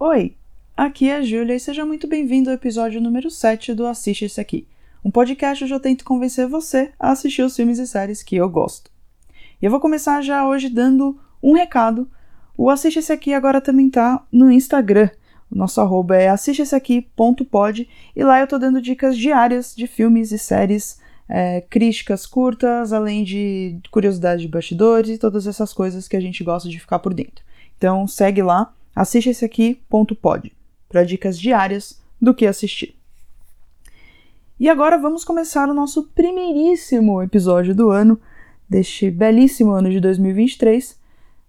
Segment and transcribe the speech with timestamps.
[0.00, 0.36] Oi,
[0.76, 4.40] aqui é a Júlia e seja muito bem-vindo ao episódio número 7 do Assiste Esse
[4.40, 4.64] Aqui,
[5.04, 8.48] um podcast onde eu tento convencer você a assistir os filmes e séries que eu
[8.48, 8.92] gosto.
[9.60, 12.08] E eu vou começar já hoje dando um recado.
[12.56, 15.10] O Assiste Esse Aqui agora também tá no Instagram.
[15.50, 20.38] O nosso arroba é assisteaqui.pod e lá eu tô dando dicas diárias de filmes e
[20.38, 26.20] séries, é, críticas curtas, além de curiosidades de bastidores e todas essas coisas que a
[26.20, 27.44] gente gosta de ficar por dentro.
[27.76, 30.52] Então segue lá, assiste esse aqui.pod
[30.88, 32.96] para dicas diárias do que assistir.
[34.58, 38.20] E agora vamos começar o nosso primeiríssimo episódio do ano,
[38.68, 40.98] deste belíssimo ano de 2023.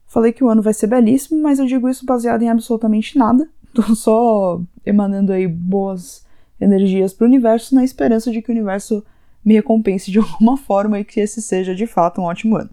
[0.05, 3.49] Falei que o ano vai ser belíssimo, mas eu digo isso baseado em absolutamente nada.
[3.73, 6.23] Tô só emanando aí boas
[6.61, 9.03] energias para o universo na esperança de que o universo
[9.43, 12.69] me recompense de alguma forma e que esse seja de fato um ótimo ano.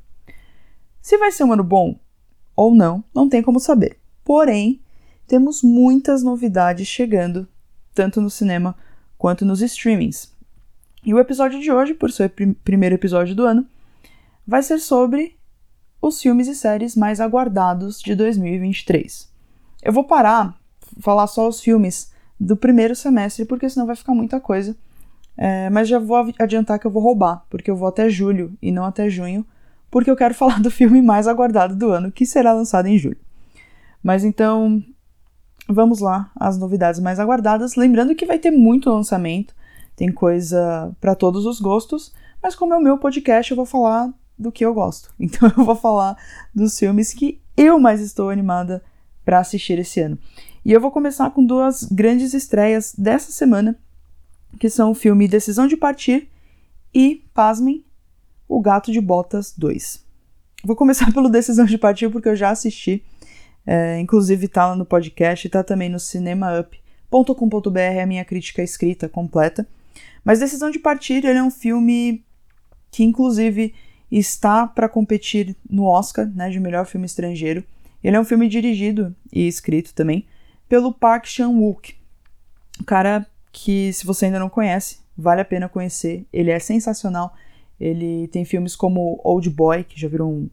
[1.01, 1.99] Se vai ser um ano bom
[2.55, 3.97] ou não, não tem como saber.
[4.27, 4.81] Porém,
[5.25, 7.47] temos muitas novidades chegando,
[7.95, 8.75] tanto no cinema
[9.17, 10.35] quanto nos streamings.
[11.05, 13.65] E o episódio de hoje, por ser o prim primeiro episódio do ano,
[14.45, 15.37] vai ser sobre
[16.03, 19.31] os filmes e séries mais aguardados de 2023.
[19.81, 20.59] Eu vou parar,
[21.01, 24.77] falar só os filmes do primeiro semestre, porque senão vai ficar muita coisa.
[25.37, 28.73] É, mas já vou adiantar que eu vou roubar, porque eu vou até julho e
[28.73, 29.47] não até junho,
[29.89, 33.26] porque eu quero falar do filme mais aguardado do ano, que será lançado em julho.
[34.07, 34.81] Mas então,
[35.69, 37.75] vamos lá, as novidades mais aguardadas.
[37.75, 39.53] Lembrando que vai ter muito lançamento,
[39.97, 44.15] tem coisa para todos os gostos, mas como é o meu podcast, eu vou falar
[44.39, 45.13] do que eu gosto.
[45.19, 46.17] Então eu vou falar
[46.55, 48.81] dos filmes que eu mais estou animada
[49.25, 50.17] para assistir esse ano.
[50.65, 53.77] E eu vou começar com duas grandes estreias dessa semana,
[54.61, 56.31] que são o filme Decisão de Partir
[56.95, 57.85] e, pasmem,
[58.47, 60.07] O Gato de Botas 2.
[60.63, 63.03] Vou começar pelo Decisão de Partir porque eu já assisti
[63.67, 69.67] é, inclusive tá lá no podcast, tá também no cinemaup.com.br a minha crítica escrita completa.
[70.25, 72.25] Mas Decisão de Partir, ele é um filme
[72.91, 73.75] que inclusive
[74.11, 77.65] está para competir no Oscar, né, de melhor filme estrangeiro.
[78.03, 80.27] Ele é um filme dirigido e escrito também
[80.69, 81.97] pelo Park Chan-wook.
[82.81, 86.25] O cara que, se você ainda não conhece, vale a pena conhecer.
[86.33, 87.35] Ele é sensacional.
[87.79, 90.49] Ele tem filmes como Old Boy, que já virou um,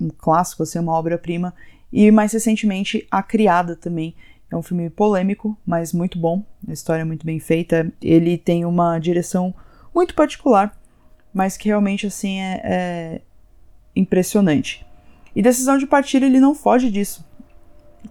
[0.00, 1.54] um clássico, assim, uma obra-prima.
[1.92, 4.14] E mais recentemente, A Criada também.
[4.50, 6.42] É um filme polêmico, mas muito bom.
[6.66, 7.92] A história é muito bem feita.
[8.00, 9.54] Ele tem uma direção
[9.94, 10.78] muito particular,
[11.34, 13.20] mas que realmente assim é, é
[13.94, 14.86] impressionante.
[15.36, 17.26] E Decisão de Partir ele não foge disso.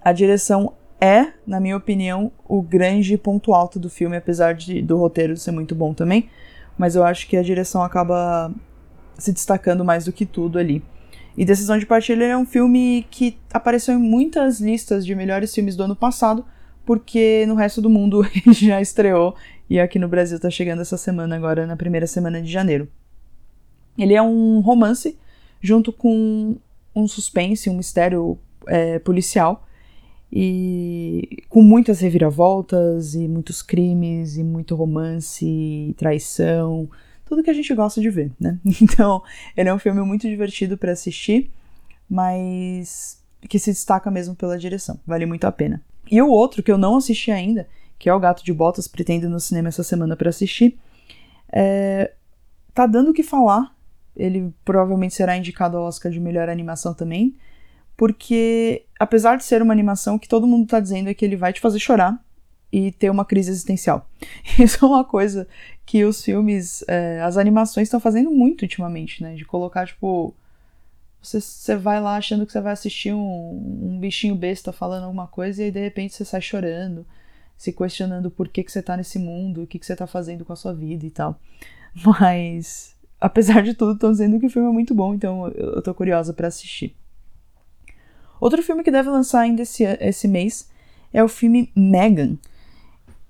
[0.01, 4.97] A direção é, na minha opinião, o grande ponto alto do filme, apesar de, do
[4.97, 6.29] roteiro ser muito bom também.
[6.77, 8.51] Mas eu acho que a direção acaba
[9.17, 10.83] se destacando mais do que tudo ali.
[11.35, 15.75] E Decisão de Partilha é um filme que apareceu em muitas listas de melhores filmes
[15.75, 16.45] do ano passado,
[16.85, 19.35] porque no resto do mundo ele já estreou
[19.69, 22.87] e aqui no Brasil tá chegando essa semana agora, na primeira semana de janeiro.
[23.97, 25.17] Ele é um romance
[25.61, 26.55] junto com
[26.95, 29.66] um suspense, um mistério é, policial
[30.31, 36.89] e com muitas reviravoltas e muitos crimes e muito romance e traição
[37.27, 38.57] tudo que a gente gosta de ver, né?
[38.81, 39.21] Então,
[39.55, 41.51] ele é um filme muito divertido para assistir,
[42.09, 45.81] mas que se destaca mesmo pela direção, vale muito a pena.
[46.09, 47.67] E o outro que eu não assisti ainda,
[47.99, 50.77] que é o Gato de Botas, pretendo no cinema essa semana para assistir,
[51.51, 52.13] é...
[52.73, 53.75] tá dando o que falar.
[54.15, 57.35] Ele provavelmente será indicado ao Oscar de melhor animação também,
[57.97, 61.51] porque apesar de ser uma animação que todo mundo tá dizendo é que ele vai
[61.51, 62.23] te fazer chorar,
[62.71, 64.09] e ter uma crise existencial.
[64.59, 65.47] Isso é uma coisa
[65.85, 69.35] que os filmes, é, as animações estão fazendo muito ultimamente, né?
[69.35, 70.33] De colocar, tipo.
[71.21, 73.19] Você, você vai lá achando que você vai assistir um,
[73.81, 77.05] um bichinho besta falando alguma coisa e aí de repente você sai chorando,
[77.57, 80.45] se questionando por que, que você tá nesse mundo, o que, que você tá fazendo
[80.45, 81.39] com a sua vida e tal.
[82.05, 85.81] Mas, apesar de tudo, estão dizendo que o filme é muito bom, então eu, eu
[85.81, 86.95] tô curiosa para assistir.
[88.39, 90.69] Outro filme que deve lançar ainda esse, esse mês
[91.13, 92.37] é o filme Megan,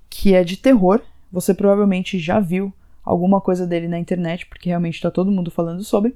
[0.10, 1.02] que é de terror.
[1.32, 2.74] Você provavelmente já viu
[3.04, 6.16] alguma coisa dele na internet, porque realmente está todo mundo falando sobre.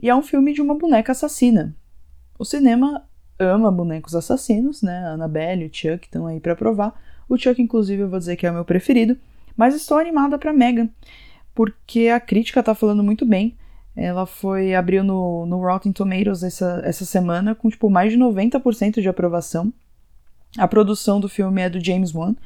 [0.00, 1.74] E é um filme de uma boneca assassina.
[2.38, 3.04] O cinema
[3.38, 4.98] ama bonecos assassinos, né?
[5.06, 7.00] A Annabelle o Chuck estão aí para provar.
[7.28, 9.16] O Chuck, inclusive, eu vou dizer que é o meu preferido.
[9.56, 10.88] Mas estou animada para Megan,
[11.54, 13.56] porque a crítica tá falando muito bem.
[14.00, 19.00] Ela foi abriu no, no Rotten Tomatoes essa, essa semana com tipo mais de 90%
[19.00, 19.72] de aprovação.
[20.56, 22.36] A produção do filme é do James Wan,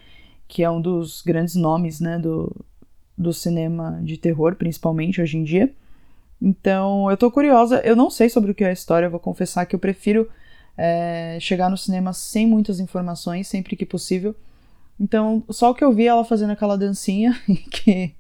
[0.49, 2.64] que é um dos grandes nomes né, do,
[3.16, 5.70] do cinema de terror, principalmente hoje em dia.
[6.40, 7.82] Então, eu tô curiosa.
[7.84, 10.28] Eu não sei sobre o que é a história, vou confessar que eu prefiro
[10.76, 14.34] é, chegar no cinema sem muitas informações, sempre que possível.
[14.99, 17.38] Então, só o que eu vi ela fazendo aquela dancinha,
[17.70, 18.14] que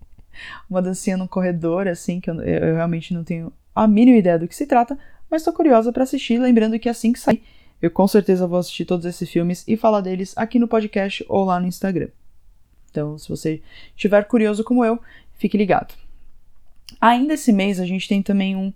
[0.68, 4.48] uma dancinha no corredor, assim, que eu, eu realmente não tenho a mínima ideia do
[4.48, 4.98] que se trata,
[5.30, 7.42] mas tô curiosa para assistir, lembrando que assim que sair,
[7.80, 11.44] eu com certeza vou assistir todos esses filmes e falar deles aqui no podcast ou
[11.44, 12.08] lá no Instagram.
[12.90, 13.62] Então, se você
[13.96, 15.00] estiver curioso como eu,
[15.38, 15.94] fique ligado.
[17.00, 18.72] Ainda esse mês a gente tem também um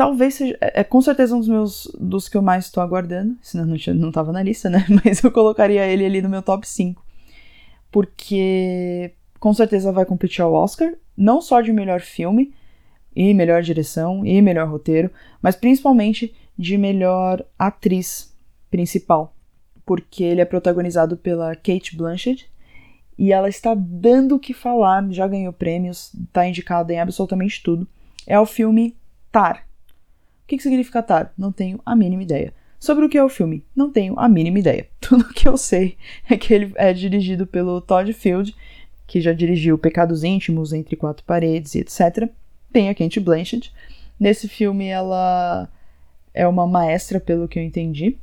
[0.00, 3.36] talvez seja, é, é com certeza um dos meus, dos que eu mais estou aguardando,
[3.42, 6.66] senão não, não tava na lista, né, mas eu colocaria ele ali no meu top
[6.66, 7.04] 5,
[7.90, 12.54] porque com certeza vai competir ao Oscar, não só de melhor filme,
[13.16, 15.10] e melhor direção, e melhor roteiro,
[15.42, 18.32] mas principalmente de melhor atriz
[18.70, 19.34] principal,
[19.84, 22.48] porque ele é protagonizado pela Kate Blanchett,
[23.18, 27.86] e ela está dando o que falar, já ganhou prêmios, está indicada em absolutamente tudo.
[28.26, 28.96] É o filme
[29.32, 29.66] Tar,
[30.50, 31.32] que, que significa Tar?
[31.38, 32.52] Não tenho a mínima ideia.
[32.80, 33.64] Sobre o que é o filme?
[33.76, 34.88] Não tenho a mínima ideia.
[35.00, 35.96] Tudo que eu sei
[36.28, 38.54] é que ele é dirigido pelo Todd Field,
[39.10, 42.30] que já dirigiu Pecados Íntimos, Entre Quatro Paredes e etc.
[42.72, 43.72] Tem a Kate Blanchett.
[44.20, 45.68] Nesse filme ela
[46.32, 48.16] é uma maestra, pelo que eu entendi.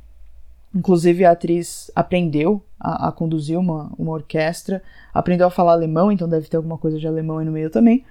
[0.74, 4.82] Inclusive a atriz aprendeu a, a conduzir uma, uma orquestra,
[5.12, 8.02] aprendeu a falar alemão, então deve ter alguma coisa de alemão aí no meio também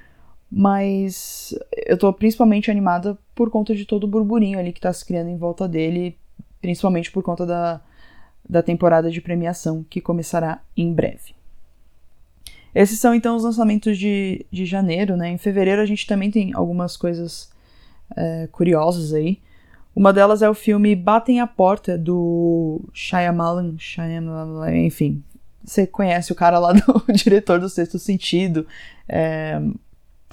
[0.49, 1.53] mas
[1.85, 5.29] eu tô principalmente animada por conta de todo o burburinho ali que tá se criando
[5.29, 6.17] em volta dele,
[6.61, 7.81] principalmente por conta da,
[8.47, 11.35] da temporada de premiação que começará em breve.
[12.77, 15.29] Esses são então os lançamentos de, de janeiro, né?
[15.29, 17.49] Em fevereiro a gente também tem algumas coisas
[18.15, 19.39] é, curiosas aí.
[19.95, 25.23] Uma delas é o filme Batem a Porta, do Shyamalan, Shyamalan enfim.
[25.63, 28.67] Você conhece o cara lá do diretor do Sexto Sentido,
[29.09, 29.59] é,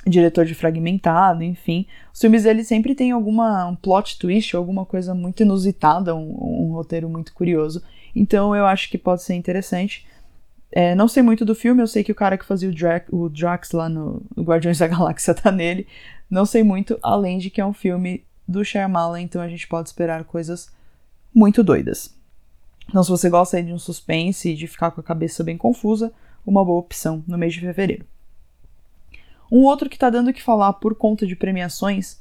[0.07, 1.87] diretor de Fragmentado, enfim.
[2.13, 6.73] Os filmes dele sempre tem alguma um plot twist, alguma coisa muito inusitada, um, um
[6.75, 7.83] roteiro muito curioso.
[8.15, 10.05] Então eu acho que pode ser interessante.
[10.77, 13.07] É, não sei muito do filme, eu sei que o cara que fazia o, Drax,
[13.13, 15.87] o Drax lá no, no, Guardiões da Galáxia tá nele.
[16.29, 19.89] Não sei muito, além de que é um filme do Shyamalan, então a gente pode
[19.89, 20.69] esperar coisas
[21.33, 22.13] muito doidas.
[22.89, 26.13] Então se você gosta de um suspense e de ficar com a cabeça bem confusa,
[26.45, 28.05] uma boa opção no mês de fevereiro.
[29.53, 32.19] Um outro que tá dando o que falar por conta de premiações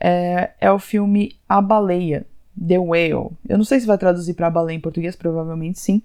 [0.00, 2.26] é, é o filme A Baleia,
[2.66, 3.32] The Whale.
[3.46, 6.02] Eu não sei se vai traduzir para baleia em português, provavelmente sim.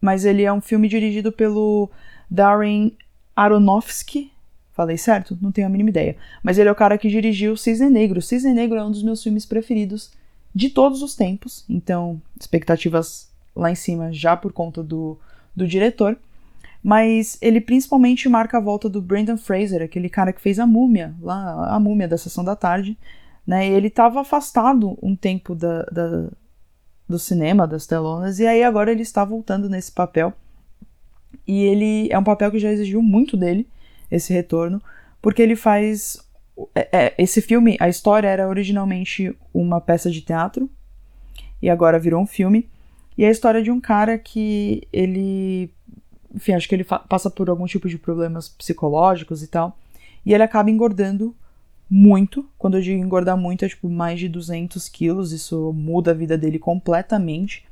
[0.00, 1.90] Mas ele é um filme dirigido pelo
[2.30, 2.92] Darren
[3.34, 4.32] Aronofsky.
[4.72, 5.36] Falei certo?
[5.40, 6.16] Não tenho a mínima ideia.
[6.42, 8.22] Mas ele é o cara que dirigiu Cisne Negro.
[8.22, 10.12] Cisne Negro é um dos meus filmes preferidos
[10.54, 11.64] de todos os tempos.
[11.68, 15.18] Então, expectativas lá em cima já por conta do,
[15.54, 16.16] do diretor
[16.82, 21.14] mas ele principalmente marca a volta do Brandon Fraser, aquele cara que fez a múmia,
[21.20, 22.96] lá, a múmia da sessão da tarde,
[23.46, 23.66] né?
[23.66, 26.28] Ele estava afastado um tempo da, da,
[27.08, 30.32] do cinema, das telonas, e aí agora ele está voltando nesse papel.
[31.46, 33.66] E ele é um papel que já exigiu muito dele,
[34.10, 34.82] esse retorno,
[35.22, 36.18] porque ele faz.
[36.74, 40.68] É, é, esse filme, a história era originalmente uma peça de teatro,
[41.62, 42.68] e agora virou um filme.
[43.16, 45.72] E é a história de um cara que ele
[46.34, 49.76] enfim, acho que ele passa por algum tipo de problemas psicológicos e tal.
[50.24, 51.34] E ele acaba engordando
[51.90, 52.48] muito.
[52.58, 55.32] Quando eu digo engordar muito, é tipo mais de 200 quilos.
[55.32, 57.64] Isso muda a vida dele completamente.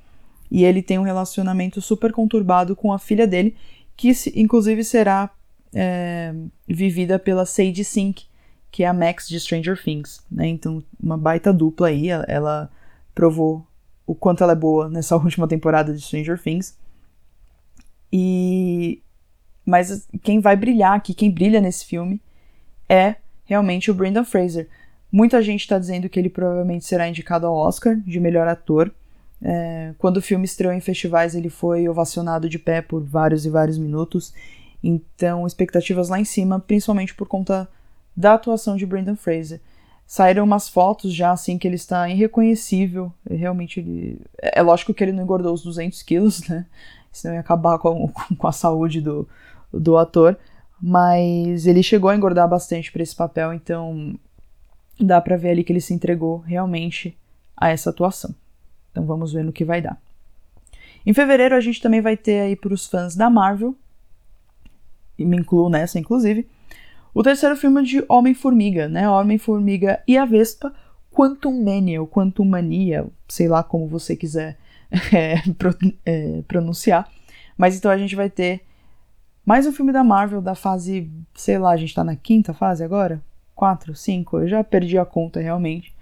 [0.51, 3.57] E ele tem um relacionamento super conturbado com a filha dele,
[3.97, 5.31] que inclusive será
[5.75, 6.35] é,
[6.69, 8.27] vivida pela Sadie Sink,
[8.71, 10.25] que é a Max de Stranger Things.
[10.31, 10.49] Né?
[10.49, 12.09] Então, uma baita dupla aí.
[12.09, 12.71] Ela, ela
[13.15, 13.67] provou
[14.07, 16.79] o quanto ela é boa nessa última temporada de Stranger Things.
[18.13, 19.03] E
[19.67, 22.23] mas quem vai brilhar aqui, quem brilha nesse filme
[22.89, 24.69] é realmente o Brendan Fraser.
[25.11, 28.93] Muita gente está dizendo que ele provavelmente será indicado ao Oscar de melhor ator.
[29.41, 33.51] É, quando o filme estreou em festivais, ele foi ovacionado de pé por vários e
[33.51, 34.35] vários minutos.
[34.83, 37.69] Então, expectativas lá em cima, principalmente por conta
[38.17, 39.61] da atuação de Brendan Fraser.
[40.07, 43.13] Saíram umas fotos já assim que ele está irreconhecível.
[43.29, 44.21] Realmente, ele...
[44.41, 46.67] é lógico que ele não engordou os 200 quilos, né?
[47.13, 49.29] senão ia acabar com, com a saúde do,
[49.73, 50.37] do ator.
[50.81, 54.19] Mas ele chegou a engordar bastante para esse papel, então
[55.01, 57.17] dá pra ver ali que ele se entregou realmente
[57.57, 58.35] a essa atuação.
[58.91, 60.01] Então vamos ver no que vai dar.
[61.05, 63.75] Em fevereiro a gente também vai ter aí para os fãs da Marvel,
[65.19, 66.47] e me incluo nessa inclusive,
[67.15, 69.09] o terceiro filme de Homem-Formiga, né?
[69.09, 70.75] Homem-Formiga e a Vespa,
[71.11, 74.59] Quantum Mania, ou Quantum Mania, sei lá como você quiser
[75.15, 77.11] é, pro, é, pronunciar.
[77.57, 78.66] Mas então a gente vai ter
[79.47, 82.83] mais um filme da Marvel da fase, sei lá, a gente tá na quinta fase
[82.83, 83.23] agora?
[83.55, 85.95] Quatro, cinco, eu já perdi a conta realmente.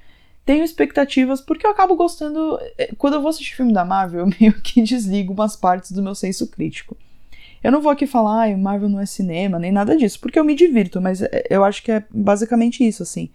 [0.46, 2.58] tenho expectativas porque eu acabo gostando.
[2.78, 6.02] Eh, quando eu vou assistir filme da Marvel, eu meio que desligo umas partes do
[6.02, 6.96] meu senso crítico.
[7.62, 10.44] Eu não vou aqui falar, ah, Marvel não é cinema, nem nada disso, porque eu
[10.44, 13.30] me divirto, mas eh, eu acho que é basicamente isso, assim.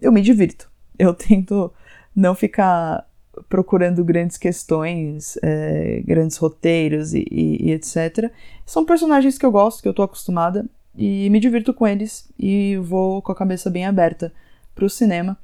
[0.00, 0.70] Eu me divirto.
[0.98, 1.72] Eu tento
[2.14, 3.06] não ficar
[3.48, 8.30] procurando grandes questões, é, grandes roteiros e, e, e, etc.
[8.66, 12.76] São personagens que eu gosto, que eu tô acostumada, e me divirto com eles, e
[12.76, 14.32] vou com a cabeça bem aberta
[14.74, 15.38] pro cinema.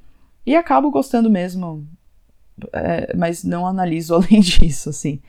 [0.45, 1.87] E acabo gostando mesmo,
[2.73, 5.21] é, mas não analiso além disso, assim.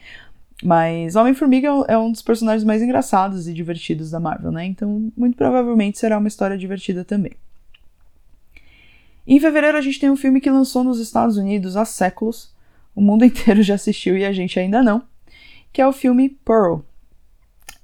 [0.62, 4.66] Mas Homem-Formiga é um dos personagens mais engraçados e divertidos da Marvel, né?
[4.66, 7.32] Então, muito provavelmente será uma história divertida também.
[9.32, 12.52] Em fevereiro, a gente tem um filme que lançou nos Estados Unidos há séculos.
[12.96, 15.04] O mundo inteiro já assistiu e a gente ainda não.
[15.72, 16.80] Que é o filme Pearl.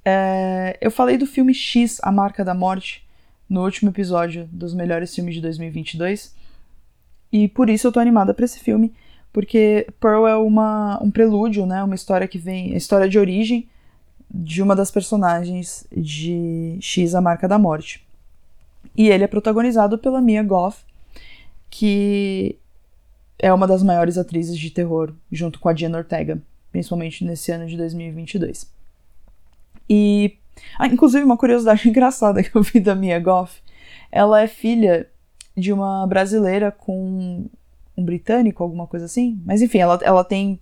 [0.04, 3.08] É, eu falei do filme X, A Marca da Morte,
[3.48, 6.34] no último episódio dos melhores filmes de 2022.
[7.32, 8.92] E por isso eu tô animada para esse filme,
[9.32, 11.84] porque Pearl é uma, um prelúdio, né?
[11.84, 12.74] Uma história que vem.
[12.74, 13.70] A história de origem
[14.34, 18.04] de uma das personagens de X, A Marca da Morte.
[18.98, 20.78] E ele é protagonizado pela Mia Goth,
[21.70, 22.58] que
[23.40, 26.42] é uma das maiores atrizes de terror, junto com a Diana Ortega,
[26.72, 28.72] principalmente nesse ano de 2022.
[29.90, 30.38] E,
[30.80, 33.62] ah, inclusive, uma curiosidade engraçada que eu vi da Mia Goff,
[34.12, 35.08] ela é filha
[35.56, 37.48] de uma brasileira com
[37.98, 39.40] um britânico, alguma coisa assim.
[39.46, 40.60] Mas enfim, ela, ela tem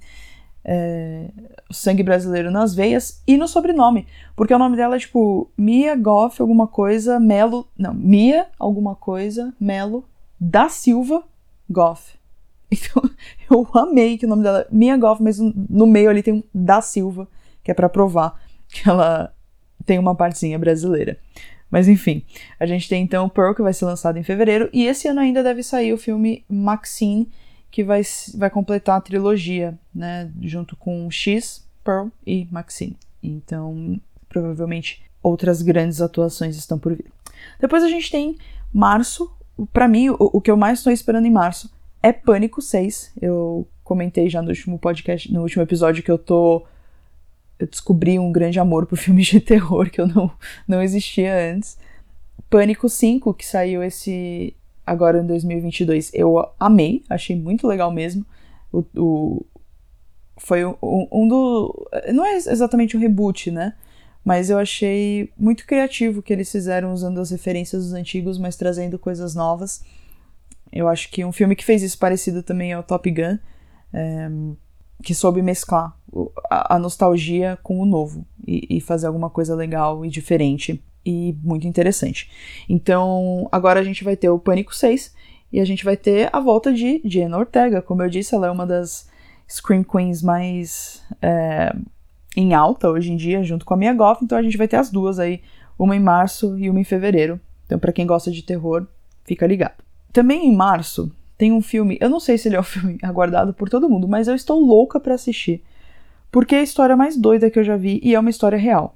[0.63, 1.29] é,
[1.71, 4.07] sangue brasileiro nas veias e no sobrenome.
[4.35, 7.67] Porque o nome dela é tipo Mia Goff, alguma coisa, Melo.
[7.77, 10.05] Não, Mia, alguma coisa, Melo
[10.43, 11.23] da Silva
[11.69, 12.17] Goff.
[12.69, 13.01] Então,
[13.49, 16.43] eu amei que o nome dela é Mia Goff, mas no meio ali tem um
[16.53, 17.27] da Silva,
[17.63, 19.33] que é para provar que ela
[19.85, 21.17] tem uma partezinha brasileira.
[21.71, 22.23] Mas enfim,
[22.59, 25.41] a gente tem então Pearl, que vai ser lançado em fevereiro, e esse ano ainda
[25.41, 27.29] deve sair o filme Maxine,
[27.71, 28.01] que vai,
[28.35, 32.95] vai completar a trilogia, né, junto com X, Pearl e Maxine.
[33.23, 37.11] Então, provavelmente outras grandes atuações estão por vir.
[37.59, 38.37] Depois a gente tem
[38.71, 39.31] março,
[39.71, 43.13] para mim, o, o, que eu mais estou esperando em março é Pânico 6.
[43.21, 46.65] Eu comentei já no último podcast, no último episódio que eu tô.
[47.59, 50.31] Eu descobri um grande amor por filmes de terror que eu não,
[50.67, 51.77] não existia antes.
[52.49, 54.55] Pânico 5, que saiu esse
[54.85, 58.25] agora em 2022, eu amei, achei muito legal mesmo.
[58.71, 59.45] O, o
[60.37, 61.87] foi um, um do.
[62.13, 63.73] Não é exatamente um reboot, né?
[64.23, 68.55] Mas eu achei muito criativo o que eles fizeram usando as referências dos antigos, mas
[68.55, 69.83] trazendo coisas novas.
[70.71, 73.37] Eu acho que um filme que fez isso parecido também é o Top Gun,
[73.93, 74.29] é,
[75.03, 75.95] que soube mesclar
[76.49, 81.67] a, nostalgia com o novo e, e fazer alguma coisa legal e diferente e muito
[81.67, 82.31] interessante.
[82.67, 85.13] Então, agora a gente vai ter o Pânico 6
[85.51, 87.81] e a gente vai ter a volta de Jenna Ortega.
[87.81, 89.07] Como eu disse, ela é uma das
[89.47, 91.75] Scream Queens mais é,
[92.35, 94.77] em alta hoje em dia, junto com a Mia Goff, então a gente vai ter
[94.77, 95.41] as duas aí,
[95.77, 97.39] uma em março e uma em fevereiro.
[97.65, 98.85] Então, para quem gosta de terror,
[99.23, 99.83] fica ligado.
[100.11, 103.53] Também em março tem um filme, eu não sei se ele é o filme aguardado
[103.53, 105.63] por todo mundo, mas eu estou louca para assistir,
[106.31, 108.95] porque é a história mais doida que eu já vi e é uma história real.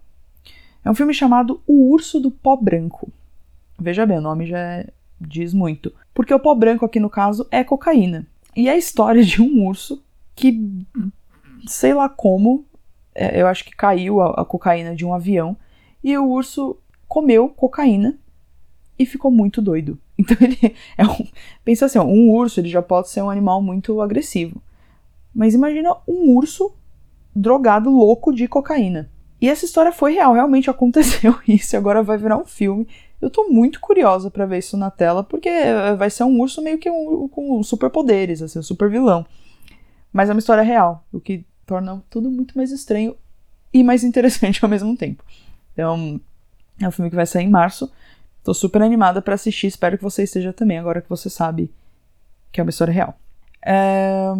[0.83, 3.11] É um filme chamado O Urso do Pó Branco.
[3.79, 4.87] Veja bem, o nome já é,
[5.19, 5.93] diz muito.
[6.13, 8.25] Porque o pó branco aqui no caso é cocaína.
[8.55, 10.01] E é a história de um urso
[10.35, 10.59] que,
[11.67, 12.65] sei lá como,
[13.39, 15.57] eu acho que caiu a, a cocaína de um avião
[16.03, 18.17] e o urso comeu cocaína
[18.97, 19.99] e ficou muito doido.
[20.19, 21.27] Então ele é um,
[21.63, 24.59] pensa assim, um urso ele já pode ser um animal muito agressivo.
[25.33, 26.73] Mas imagina um urso
[27.35, 29.11] drogado louco de cocaína.
[29.39, 32.87] E essa história foi real, realmente aconteceu isso, agora vai virar um filme.
[33.21, 35.49] Eu tô muito curiosa para ver isso na tela, porque
[35.97, 39.23] vai ser um urso meio que um, com superpoderes, assim, um super vilão.
[40.11, 43.15] Mas é uma história real, o que torna tudo muito mais estranho
[43.71, 45.23] e mais interessante ao mesmo tempo.
[45.73, 46.19] Então,
[46.81, 47.91] é um filme que vai sair em março.
[48.43, 51.71] Tô super animada para assistir, espero que você esteja também, agora que você sabe
[52.51, 53.19] que é uma história real.
[53.63, 54.31] É...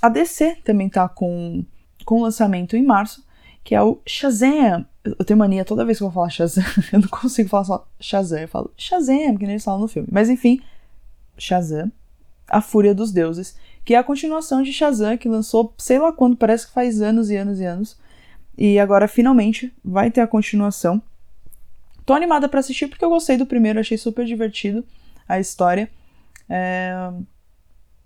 [0.00, 1.64] A DC também tá com,
[2.04, 3.24] com lançamento em março,
[3.62, 4.86] que é o Shazam.
[5.04, 7.88] Eu tenho mania toda vez que eu vou falar Shazam, eu não consigo falar só
[8.00, 10.08] Shazam, eu falo Shazam, porque nem eles falam no filme.
[10.10, 10.60] Mas enfim,
[11.36, 11.92] Shazam,
[12.48, 16.36] A Fúria dos Deuses, que é a continuação de Shazam, que lançou sei lá quando,
[16.36, 17.98] parece que faz anos e anos e anos.
[18.56, 21.02] E agora finalmente vai ter a continuação.
[22.06, 24.84] Tô animada para assistir porque eu gostei do primeiro, achei super divertido
[25.28, 25.90] a história.
[26.48, 27.10] É...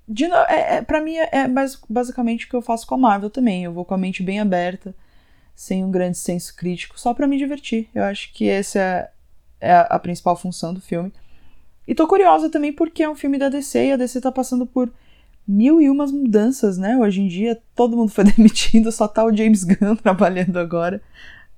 [0.06, 1.46] De, é, é, pra mim é,
[1.88, 3.64] basicamente o que eu faço com a Marvel também.
[3.64, 4.94] Eu vou com a mente bem aberta,
[5.54, 7.88] sem um grande senso crítico, só para me divertir.
[7.94, 9.10] Eu acho que essa é,
[9.60, 11.12] é a principal função do filme.
[11.86, 14.66] E tô curiosa também porque é um filme da DC e a DC tá passando
[14.66, 14.92] por
[15.48, 16.98] mil e umas mudanças, né?
[16.98, 21.00] Hoje em dia todo mundo foi demitido, só tá o James Gunn trabalhando agora.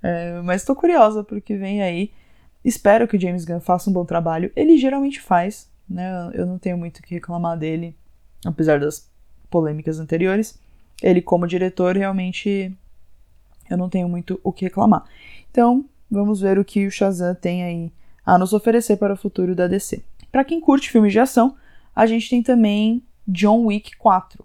[0.01, 2.13] É, mas tô curiosa porque vem aí.
[2.65, 4.53] Espero que o James Gunn faça um bom trabalho.
[4.55, 6.31] Ele geralmente faz, né?
[6.35, 7.97] Eu não tenho muito o que reclamar dele,
[8.47, 9.11] apesar das
[9.51, 10.59] polêmicas anteriores.
[11.03, 12.73] Ele, como diretor, realmente
[13.69, 15.05] eu não tenho muito o que reclamar.
[15.51, 17.93] Então, vamos ver o que o Shazam tem aí
[18.25, 20.03] a nos oferecer para o futuro da DC.
[20.31, 21.57] Para quem curte filmes de ação,
[21.97, 24.45] a gente tem também John Wick 4.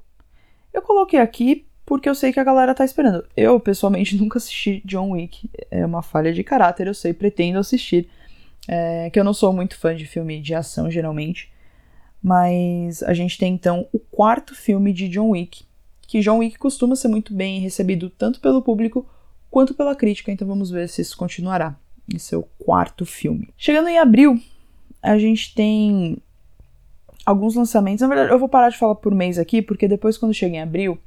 [0.74, 3.25] Eu coloquei aqui porque eu sei que a galera tá esperando.
[3.36, 5.50] Eu, pessoalmente, nunca assisti John Wick.
[5.70, 8.10] É uma falha de caráter, eu sei, pretendo assistir.
[8.68, 11.51] É, que eu não sou muito fã de filme de ação, geralmente.
[12.22, 15.63] Mas a gente tem então o quarto filme de John Wick.
[16.08, 19.08] Que John Wick costuma ser muito bem recebido tanto pelo público
[19.50, 21.75] quanto pela crítica, então vamos ver se isso continuará.
[22.13, 23.50] Esse é o quarto filme.
[23.58, 24.39] Chegando em abril,
[25.01, 26.18] a gente tem
[27.25, 28.01] alguns lançamentos.
[28.01, 30.62] Na verdade, eu vou parar de falar por mês aqui, porque depois, quando chega em
[30.62, 30.98] abril,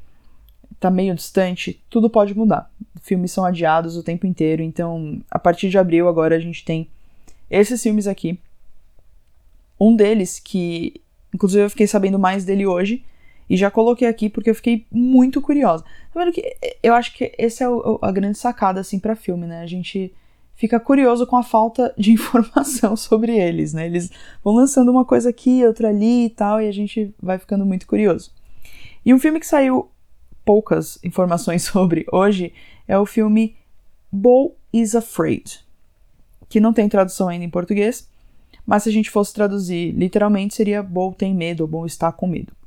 [0.81, 2.71] tá meio distante, tudo pode mudar.
[3.03, 6.89] Filmes são adiados o tempo inteiro, então a partir de abril agora a gente tem
[7.51, 8.39] esses filmes aqui.
[9.81, 11.01] Um deles que,
[11.33, 13.05] inclusive, eu fiquei sabendo mais dele hoje
[13.49, 15.85] e já coloquei aqui porque eu fiquei muito curiosa.
[16.13, 19.47] Tá vendo que eu acho que essa é o, a grande sacada assim para filme,
[19.47, 19.63] né?
[19.63, 20.13] A gente
[20.59, 23.87] fica curioso com a falta de informação sobre eles, né?
[23.87, 24.11] Eles
[24.45, 27.87] vão lançando uma coisa aqui, outra ali e tal, e a gente vai ficando muito
[27.87, 28.33] curioso.
[29.07, 29.91] E um filme que saiu
[30.45, 32.53] poucas informações sobre hoje
[32.87, 33.57] é o filme
[34.11, 35.65] Bo is Afraid,
[36.49, 38.09] que não tem tradução ainda em português,
[38.67, 42.27] mas se a gente fosse traduzir literalmente seria Bo tem medo ou Bo está com
[42.27, 42.58] medo.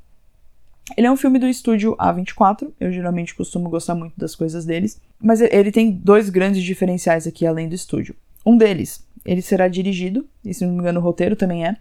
[0.97, 4.99] Ele é um filme do estúdio A24, eu geralmente costumo gostar muito das coisas deles,
[5.21, 8.15] mas ele tem dois grandes diferenciais aqui além do estúdio.
[8.45, 11.77] Um deles, ele será dirigido, e se não me engano o roteiro também é,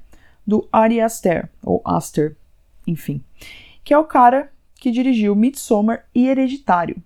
[0.46, 2.36] do Ari Aster, ou Aster,
[2.86, 3.22] enfim,
[3.82, 6.96] que é o cara que dirigiu Midsommar e Hereditário.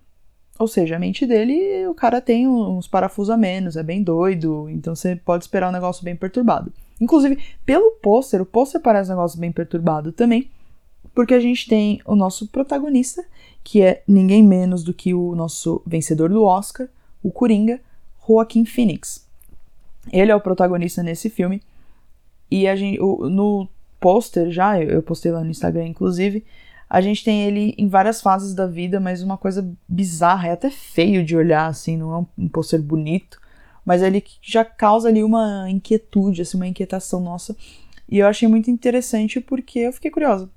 [0.57, 4.69] Ou seja, a mente dele, o cara tem uns parafusos a menos, é bem doido,
[4.69, 6.71] então você pode esperar um negócio bem perturbado.
[6.99, 10.49] Inclusive, pelo pôster, o pôster parece um negócio bem perturbado também,
[11.15, 13.25] porque a gente tem o nosso protagonista,
[13.63, 16.87] que é ninguém menos do que o nosso vencedor do Oscar,
[17.23, 17.79] o Coringa,
[18.27, 19.25] Joaquim Phoenix.
[20.11, 21.63] Ele é o protagonista nesse filme,
[22.51, 23.67] e a gente, no
[23.99, 26.45] pôster já, eu, postei lá no Instagram inclusive,
[26.87, 30.69] a gente tem ele em várias fases da vida, mas uma coisa bizarra, é até
[30.69, 33.41] feio de olhar assim, não é um, um pôster bonito,
[33.83, 37.55] mas ele já causa ali uma inquietude, assim, uma inquietação nossa.
[38.07, 40.49] E eu achei muito interessante porque eu fiquei curiosa.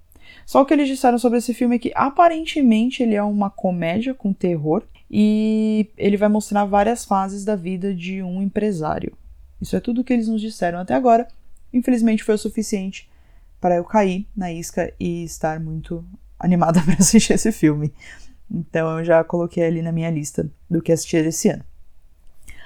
[0.48, 4.14] Só o que eles disseram sobre esse filme é que aparentemente ele é uma comédia
[4.14, 9.12] com terror e ele vai mostrar várias fases da vida de um empresário.
[9.60, 11.28] Isso é tudo que eles nos disseram até agora.
[11.70, 13.10] Infelizmente foi o suficiente
[13.60, 16.02] para eu cair na isca e estar muito
[16.38, 17.92] animada para assistir esse filme.
[18.50, 21.64] Então eu já coloquei ali na minha lista do que assistir esse ano.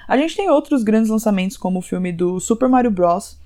[0.07, 3.37] A gente tem outros grandes lançamentos, como o filme do Super Mario Bros.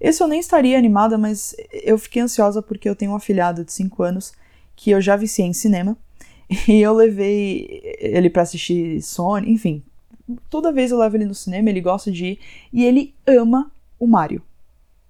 [0.00, 3.72] Esse eu nem estaria animada, mas eu fiquei ansiosa porque eu tenho um afilhado de
[3.72, 4.32] 5 anos
[4.76, 5.96] que eu já viciei em cinema.
[6.66, 9.82] E eu levei ele para assistir Sony, enfim.
[10.48, 12.38] Toda vez eu levo ele no cinema, ele gosta de ir.
[12.72, 14.42] E ele ama o Mario.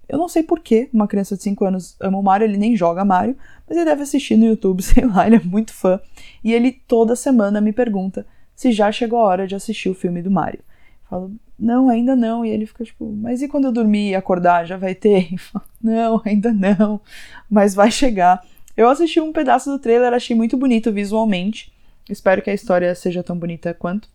[0.09, 2.75] Eu não sei por que uma criança de 5 anos ama o Mario, ele nem
[2.75, 6.01] joga Mario, mas ele deve assistir no YouTube, sei lá, ele é muito fã.
[6.43, 8.25] E ele toda semana me pergunta
[8.55, 10.59] se já chegou a hora de assistir o filme do Mario.
[10.59, 12.45] Eu falo, não, ainda não.
[12.45, 15.35] E ele fica tipo, mas e quando eu dormir e acordar, já vai ter?
[15.37, 17.01] Falo, não, ainda não,
[17.49, 18.43] mas vai chegar.
[18.77, 21.71] Eu assisti um pedaço do trailer, achei muito bonito visualmente.
[22.09, 24.09] Espero que a história seja tão bonita quanto.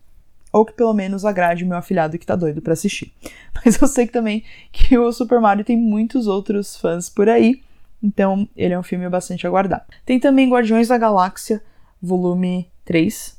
[0.51, 3.13] Ou que pelo menos agrade o meu afilhado que tá doido para assistir.
[3.63, 7.61] Mas eu sei que também que o Super Mario tem muitos outros fãs por aí.
[8.01, 9.83] Então, ele é um filme bastante aguardado.
[10.05, 11.61] Tem também Guardiões da Galáxia,
[12.01, 13.37] volume 3.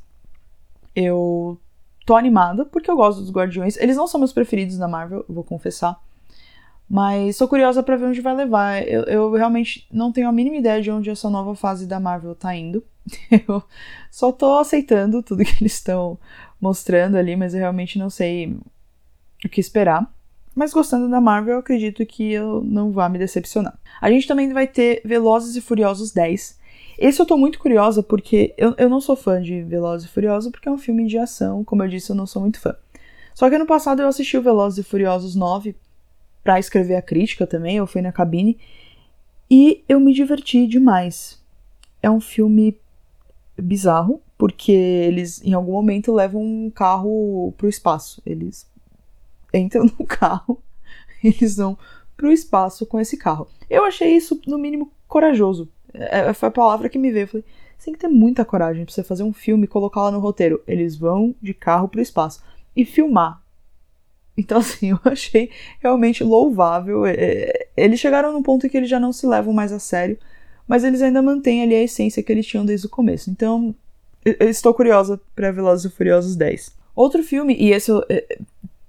[0.95, 1.59] Eu
[2.07, 3.77] tô animada porque eu gosto dos Guardiões.
[3.77, 6.01] Eles não são meus preferidos da Marvel, vou confessar.
[6.89, 8.87] Mas sou curiosa para ver onde vai levar.
[8.87, 12.35] Eu, eu, realmente não tenho a mínima ideia de onde essa nova fase da Marvel
[12.35, 12.83] tá indo.
[13.49, 13.63] Eu
[14.11, 16.19] só tô aceitando tudo que eles estão
[16.61, 18.57] mostrando ali, mas eu realmente não sei
[19.45, 20.11] o que esperar.
[20.55, 23.79] Mas gostando da Marvel, eu acredito que eu não vá me decepcionar.
[24.01, 26.59] A gente também vai ter Velozes e Furiosos 10,
[26.99, 30.51] esse eu tô muito curiosa porque eu, eu não sou fã de Velozes e Furiosos
[30.51, 32.75] porque é um filme de ação, como eu disse, eu não sou muito fã.
[33.35, 35.77] Só que ano passado eu assisti o Velozes e Furiosos 9
[36.43, 38.59] para escrever a crítica também, eu fui na cabine
[39.51, 41.43] e eu me diverti demais.
[42.03, 42.79] É um filme
[43.59, 48.23] bizarro, porque eles em algum momento levam um carro pro espaço.
[48.25, 48.67] Eles
[49.53, 50.63] entram no carro,
[51.23, 51.77] eles vão
[52.17, 53.49] pro espaço com esse carro.
[53.69, 55.69] Eu achei isso, no mínimo, corajoso.
[55.99, 57.25] É, foi a palavra que me veio.
[57.25, 57.45] Eu falei,
[57.77, 60.21] você tem que ter muita coragem pra você fazer um filme e colocar lá no
[60.21, 60.63] roteiro.
[60.67, 62.43] Eles vão de carro pro espaço.
[62.75, 63.43] E filmar.
[64.37, 67.07] Então, assim, eu achei realmente louvável.
[67.07, 69.79] É, é, eles chegaram num ponto em que eles já não se levam mais a
[69.79, 70.19] sério,
[70.67, 73.31] mas eles ainda mantêm ali a essência que eles tinham desde o começo.
[73.31, 73.75] Então,
[74.25, 76.75] eu estou curiosa para Velozes e Furiosos 10.
[76.95, 78.39] Outro filme, e esse é,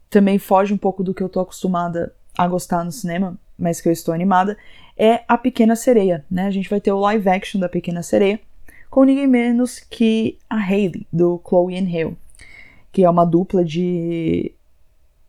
[0.10, 3.88] também foge um pouco do que eu tô acostumada a gostar no cinema, mas que
[3.88, 4.58] eu estou animada,
[4.98, 6.48] é A Pequena Sereia, né?
[6.48, 8.40] A gente vai ter o live action da Pequena Sereia,
[8.90, 12.18] com ninguém menos que a Hailey, do Chloe and Hale,
[12.92, 14.52] que é uma dupla de,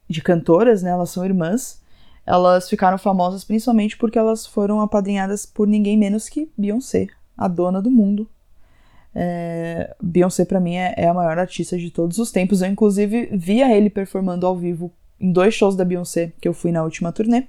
[0.08, 0.90] de cantoras, né?
[0.90, 1.82] Elas são irmãs.
[2.24, 7.80] Elas ficaram famosas principalmente porque elas foram apadrinhadas por ninguém menos que Beyoncé, a dona
[7.80, 8.28] do mundo.
[9.14, 12.62] É, Beyoncé, para mim, é, é, a maior artista de todos os tempos.
[12.62, 16.54] Eu, inclusive, vi a ele performando ao vivo em dois shows da Beyoncé que eu
[16.54, 17.44] fui na última turnê.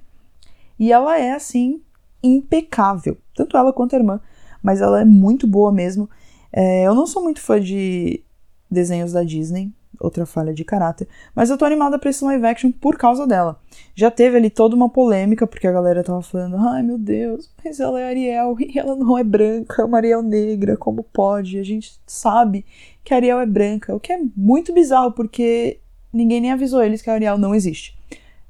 [0.78, 1.80] E ela é, assim,
[2.22, 3.16] impecável.
[3.34, 4.20] Tanto ela quanto a irmã.
[4.62, 6.08] Mas ela é muito boa mesmo.
[6.52, 8.22] É, eu não sou muito fã de
[8.70, 12.72] desenhos da Disney, outra falha de caráter, mas eu tô animada pra esse live action
[12.72, 13.60] por causa dela.
[13.94, 17.78] Já teve ali toda uma polêmica, porque a galera tava falando, ai meu Deus, mas
[17.78, 21.58] ela é Ariel e ela não é branca, é uma Ariel negra, como pode?
[21.58, 22.64] A gente sabe
[23.04, 25.80] que a Ariel é branca, o que é muito bizarro, porque
[26.12, 27.98] ninguém nem avisou eles que a Ariel não existe.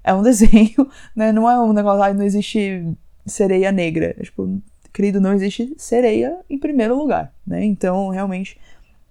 [0.05, 1.33] É um desenho, né?
[1.33, 2.87] Não é um negócio, ai, não existe
[3.31, 4.15] sereia negra.
[4.19, 4.61] É, tipo,
[4.93, 7.65] querido, não existe sereia em primeiro lugar, né?
[7.65, 8.59] Então, realmente,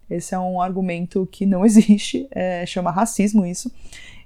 [0.10, 3.72] esse é um argumento que não existe, é, chama racismo isso.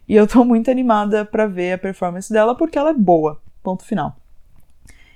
[0.08, 3.41] E eu tô muito animada para ver a performance dela porque ela é boa.
[3.62, 4.17] Ponto final.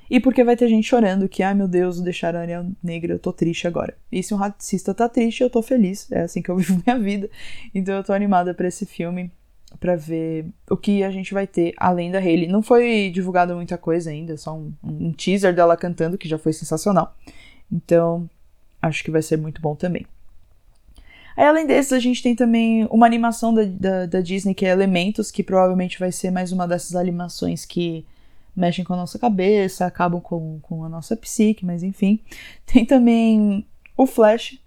[0.10, 3.20] E porque vai ter gente chorando que, ai meu Deus, deixaram a Ariel negra, eu
[3.20, 3.94] tô triste agora.
[4.10, 6.10] E se um racista tá triste, eu tô feliz.
[6.12, 7.30] É assim que eu vivo minha vida.
[7.76, 9.30] Então eu tô animada para esse filme,
[9.80, 12.48] para ver o que a gente vai ter além da Hayley.
[12.48, 16.54] Não foi divulgado muita coisa ainda, só um, um teaser dela cantando, que já foi
[16.54, 17.16] sensacional.
[17.72, 18.30] Então,
[18.82, 20.06] acho que vai ser muito bom também.
[21.36, 24.70] Aí, além desses, a gente tem também uma animação da, da, da, Disney que é
[24.70, 28.04] Elementos, que provavelmente vai ser mais uma dessas animações que
[28.56, 32.20] mexem com a nossa cabeça, acabam com, com a nossa psique, mas enfim.
[32.66, 34.60] Tem também o Flash,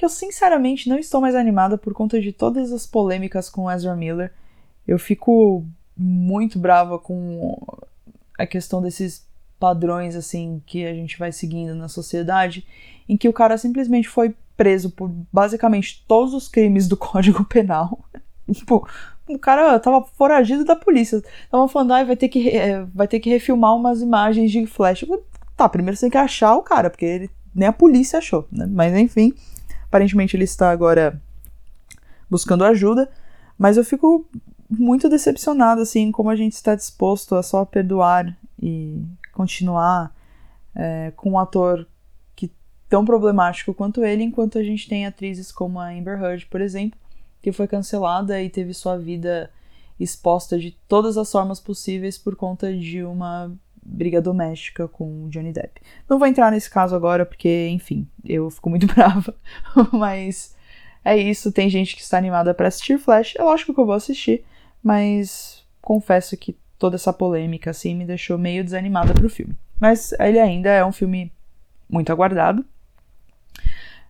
[0.00, 3.94] que eu sinceramente não estou mais animada por conta de todas as polêmicas com Ezra
[3.94, 4.32] Miller.
[4.88, 5.62] Eu fico
[5.94, 7.54] muito brava com
[8.38, 9.26] a questão desses
[9.58, 12.66] padrões assim que a gente vai seguindo na sociedade,
[13.06, 18.02] em que o cara simplesmente foi preso por basicamente todos os crimes do Código Penal.
[18.50, 18.88] tipo,
[19.28, 21.22] o cara tava foragido da polícia.
[21.50, 25.04] Tava falando, ah, vai ter que, é, vai ter que refilmar umas imagens de flash.
[25.54, 28.66] Tá, primeiro você tem que achar o cara, porque ele, nem a polícia achou, né?
[28.66, 29.34] Mas enfim,
[29.90, 31.20] aparentemente ele está agora
[32.30, 33.10] buscando ajuda.
[33.58, 34.24] Mas eu fico
[34.70, 40.14] muito decepcionado, assim, como a gente está disposto a só perdoar e continuar
[40.74, 41.86] é, com um ator
[42.88, 46.98] tão problemático quanto ele, enquanto a gente tem atrizes como a Amber Heard, por exemplo,
[47.40, 49.48] que foi cancelada e teve sua vida
[49.98, 55.80] exposta de todas as formas possíveis por conta de uma briga doméstica com Johnny Depp.
[56.08, 59.34] Não vou entrar nesse caso agora porque, enfim, eu fico muito brava,
[59.92, 60.54] mas
[61.04, 63.34] é isso, tem gente que está animada para assistir Flash.
[63.36, 64.44] É lógico que eu vou assistir,
[64.82, 69.56] mas confesso que toda essa polêmica assim me deixou meio desanimada pro filme.
[69.78, 71.32] Mas ele ainda é um filme
[71.88, 72.64] muito aguardado.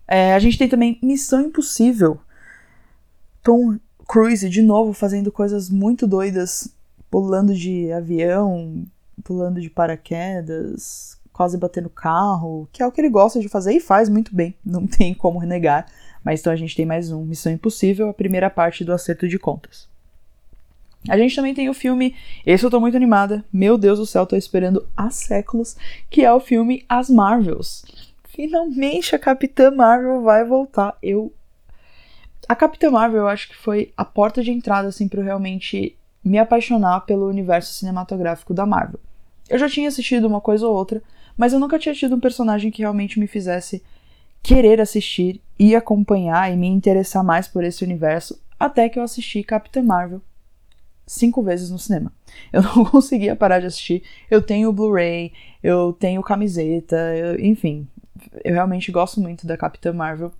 [0.07, 2.21] É, a gente tem também Missão Impossível.
[3.43, 6.75] Tom Cruise de novo fazendo coisas muito doidas,
[7.09, 8.85] pulando de avião,
[9.21, 13.81] pulando de paraquedas, quase batendo carro, que é o que ele gosta de fazer e
[13.81, 15.87] faz muito bem, não tem como renegar.
[16.25, 19.39] Mas então a gente tem mais um Missão Impossível, a primeira parte do acerto de
[19.39, 19.89] contas.
[21.09, 24.27] A gente também tem o filme, esse eu tô muito animada, meu Deus do céu,
[24.27, 25.75] tô esperando há séculos,
[26.11, 27.85] que é o filme As Marvels
[28.41, 30.97] finalmente a Capitã Marvel vai voltar.
[31.03, 31.33] Eu
[32.49, 35.97] a Capitã Marvel eu acho que foi a porta de entrada assim para eu realmente
[36.25, 38.99] me apaixonar pelo universo cinematográfico da Marvel.
[39.51, 41.03] Eu já tinha assistido uma coisa ou outra,
[41.37, 43.83] mas eu nunca tinha tido um personagem que realmente me fizesse
[44.43, 49.43] querer assistir e acompanhar e me interessar mais por esse universo, até que eu assisti
[49.43, 50.23] Capitã Marvel
[51.07, 52.13] cinco vezes no cinema.
[52.53, 54.05] Eu não conseguia parar de assistir.
[54.31, 57.87] Eu tenho o Blu-ray, eu tenho camiseta, eu, enfim,
[58.45, 60.33] eu realmente gosto muito da Capitã Marvel,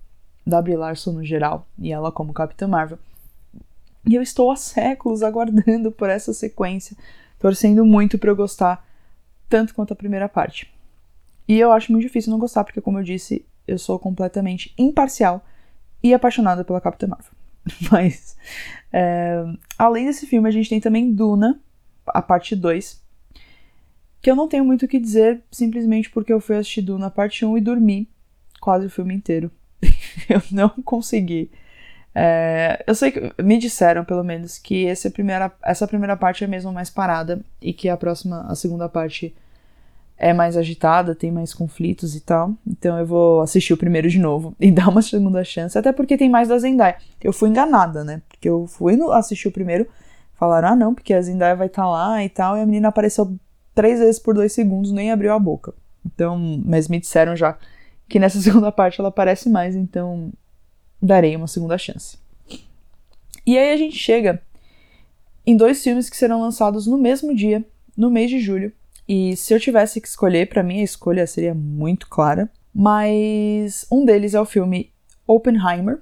[0.47, 2.97] da Brie Larson no geral, e ela como Capitã Marvel.
[4.07, 6.95] E eu estou há séculos aguardando por essa sequência,
[7.37, 8.83] torcendo muito para eu gostar
[9.51, 10.73] tanto quanto a primeira parte.
[11.45, 15.45] E eu acho muito difícil não gostar, porque, como eu disse, eu sou completamente imparcial
[16.01, 17.33] e apaixonada pela Capitã Marvel.
[17.91, 18.37] Mas,
[18.93, 19.43] é,
[19.77, 21.59] além desse filme, a gente tem também Duna,
[22.07, 23.03] a parte 2,
[24.21, 27.45] que eu não tenho muito o que dizer, simplesmente porque eu fui assistir Duna parte
[27.45, 28.09] 1 e dormi
[28.61, 29.51] quase o filme inteiro.
[30.29, 31.51] eu não consegui.
[32.13, 36.47] É, eu sei que me disseram, pelo menos, que essa primeira, essa primeira parte é
[36.47, 39.33] mesmo mais parada e que a próxima, a segunda parte
[40.17, 42.53] é mais agitada, tem mais conflitos e tal.
[42.67, 46.17] Então eu vou assistir o primeiro de novo e dar uma segunda chance, até porque
[46.17, 46.97] tem mais da Zendaya.
[47.21, 48.21] Eu fui enganada, né?
[48.29, 49.87] Porque eu fui assistir o primeiro,
[50.35, 52.89] falaram, ah não, porque a Zendaya vai estar tá lá e tal, e a menina
[52.89, 53.35] apareceu
[53.73, 55.73] três vezes por dois segundos, nem abriu a boca.
[56.05, 57.57] Então, mas me disseram já
[58.07, 60.31] que nessa segunda parte ela aparece mais, então
[61.01, 62.17] darei uma segunda chance.
[63.45, 64.41] E aí a gente chega
[65.45, 67.65] em dois filmes que serão lançados no mesmo dia,
[67.97, 68.71] no mês de julho,
[69.07, 72.49] e se eu tivesse que escolher, para mim a escolha seria muito clara.
[72.73, 74.89] Mas um deles é o filme
[75.27, 76.01] Oppenheimer,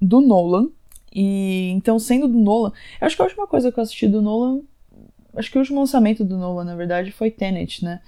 [0.00, 0.68] do Nolan.
[1.12, 4.22] E então, sendo do Nolan, eu acho que a última coisa que eu assisti do
[4.22, 4.60] Nolan.
[5.34, 8.00] Acho que o último lançamento do Nolan, na verdade, foi Tenet, né?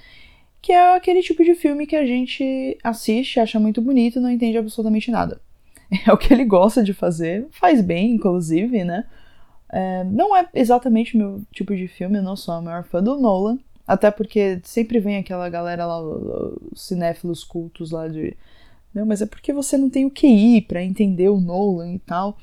[0.63, 4.31] Que é aquele tipo de filme que a gente assiste, acha muito bonito e não
[4.31, 5.41] entende absolutamente nada.
[6.07, 9.05] É o que ele gosta de fazer, faz bem, inclusive, né?
[9.71, 13.03] É, não é exatamente o meu tipo de filme, eu não sou a maior fã
[13.03, 18.37] do Nolan, até porque sempre vem aquela galera lá, os cinéfilos cultos lá de.
[18.93, 22.37] Não, mas é porque você não tem o QI para entender o Nolan e tal.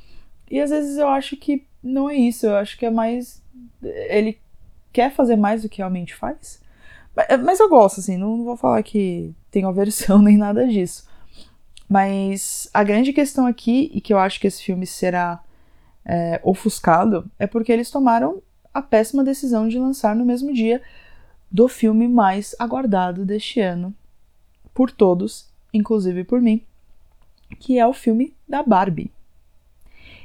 [0.49, 3.43] E às vezes eu acho que não é isso, eu acho que é mais.
[3.83, 4.39] Ele
[4.91, 6.59] quer fazer mais do que realmente faz.
[7.43, 11.07] Mas eu gosto, assim, não vou falar que tenho aversão nem nada disso.
[11.87, 15.43] Mas a grande questão aqui, e que eu acho que esse filme será
[16.03, 18.41] é, ofuscado, é porque eles tomaram
[18.73, 20.81] a péssima decisão de lançar no mesmo dia
[21.49, 23.93] do filme mais aguardado deste ano
[24.73, 26.61] por todos, inclusive por mim,
[27.59, 29.11] que é o filme da Barbie.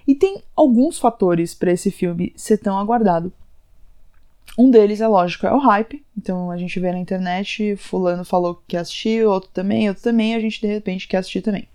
[0.07, 3.33] E tem alguns fatores para esse filme ser tão aguardado.
[4.59, 6.05] Um deles, é lógico, é o hype.
[6.17, 10.35] Então a gente vê na internet, fulano falou que quer assistir, outro também, outro também,
[10.35, 11.69] a gente de repente quer assistir também.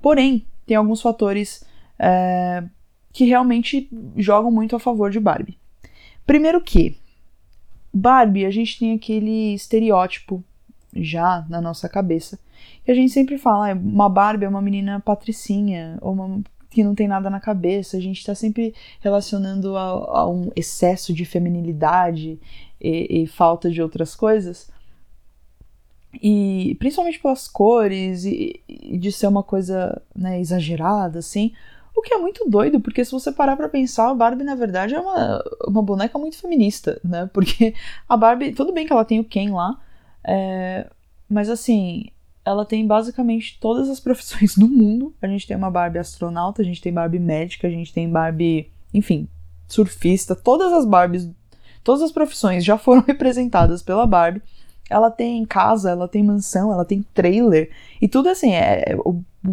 [0.00, 1.64] Porém, tem alguns fatores
[1.98, 2.62] é,
[3.12, 5.58] que realmente jogam muito a favor de Barbie.
[6.26, 6.98] Primeiro que
[7.92, 10.44] Barbie, a gente tem aquele estereótipo
[10.94, 12.38] já na nossa cabeça.
[12.86, 16.42] E a gente sempre fala, ah, uma Barbie é uma menina patricinha, ou uma
[16.76, 17.96] que não tem nada na cabeça.
[17.96, 22.38] A gente está sempre relacionando a, a, um excesso de feminilidade
[22.78, 24.70] e, e, falta de outras coisas.
[26.22, 31.52] E principalmente pelas cores e, e de ser uma coisa né, exagerada, assim.
[31.94, 34.94] O que é muito doido, porque se você parar pra pensar, a Barbie, na verdade,
[34.94, 37.28] é uma, uma boneca muito feminista, né?
[37.32, 37.74] Porque
[38.06, 39.80] a Barbie, tudo bem que ela tem o Ken lá,
[40.22, 40.90] é,
[41.26, 42.10] mas assim,
[42.46, 45.12] ela tem basicamente todas as profissões do mundo.
[45.20, 48.70] A gente tem uma Barbie astronauta, a gente tem Barbie médica, a gente tem Barbie,
[48.94, 49.28] enfim,
[49.66, 51.28] surfista, todas as Barbies,
[51.82, 54.40] todas as profissões já foram representadas pela Barbie.
[54.88, 57.68] Ela tem casa, ela tem mansão, ela tem trailer.
[58.00, 58.96] E tudo assim, é,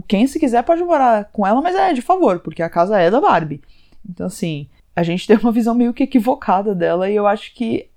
[0.08, 3.10] quem se quiser pode morar com ela, mas é de favor, porque a casa é
[3.10, 3.60] da Barbie.
[4.08, 7.89] Então, assim, a gente tem uma visão meio que equivocada dela e eu acho que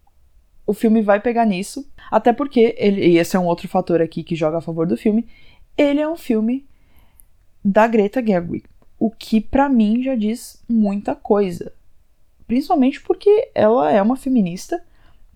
[0.66, 1.88] o filme vai pegar nisso.
[2.10, 4.96] Até porque, ele, e esse é um outro fator aqui que joga a favor do
[4.96, 5.26] filme,
[5.76, 6.66] ele é um filme
[7.64, 8.64] da Greta Gerwig.
[8.98, 11.72] O que para mim já diz muita coisa.
[12.46, 14.82] Principalmente porque ela é uma feminista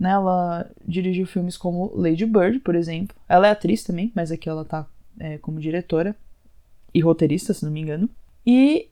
[0.00, 0.12] né?
[0.12, 3.14] Ela dirigiu filmes como Lady Bird, por exemplo.
[3.28, 4.86] Ela é atriz também, mas aqui ela tá
[5.18, 6.16] é, como diretora
[6.94, 8.08] e roteirista, se não me engano.
[8.46, 8.88] E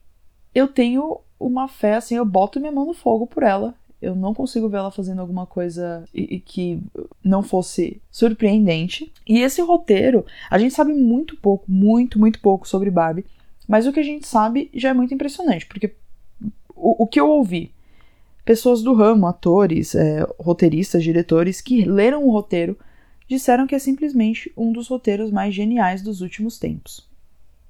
[0.55, 3.75] eu tenho uma fé, assim, eu boto minha mão no fogo por ela.
[4.01, 6.05] Eu não consigo ver ela fazendo alguma coisa
[6.45, 6.81] que
[7.25, 9.13] não fosse surpreendente.
[9.27, 13.27] E esse roteiro, a gente sabe muito pouco, muito, muito pouco sobre Barbie.
[13.67, 15.95] Mas o que a gente sabe já é muito impressionante, porque
[16.75, 17.73] o, o que eu ouvi
[18.49, 22.79] Pessoas do ramo, atores, é, roteiristas, diretores que leram o roteiro
[23.29, 27.07] disseram que é simplesmente um dos roteiros mais geniais dos últimos tempos.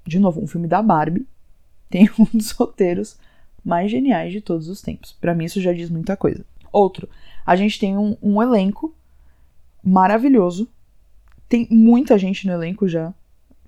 [0.07, 1.27] De novo, um filme da Barbie
[1.91, 3.19] tem um dos roteiros
[3.69, 5.13] mais geniais de todos os tempos.
[5.21, 6.45] Para mim, isso já diz muita coisa.
[6.73, 7.09] Outro,
[7.45, 8.95] a gente tem um, um elenco
[9.85, 10.67] maravilhoso.
[11.49, 13.13] Tem muita gente no elenco já.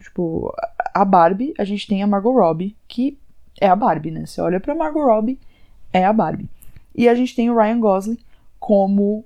[0.01, 0.55] Tipo,
[0.95, 3.19] a Barbie, a gente tem a Margot Robbie, que
[3.61, 4.25] é a Barbie, né?
[4.25, 5.39] Você olha pra Margot Robbie,
[5.93, 6.49] é a Barbie.
[6.95, 8.19] E a gente tem o Ryan Gosling
[8.59, 9.25] como